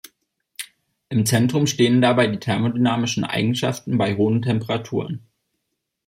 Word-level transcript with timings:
Im 1.09 1.27
Zentrum 1.27 1.67
stehen 1.67 2.01
dabei 2.01 2.25
die 2.25 2.39
thermodynamischen 2.39 3.23
Eigenschaften 3.23 3.99
bei 3.99 4.15
hohen 4.15 4.41
Temperaturen. 4.41 5.27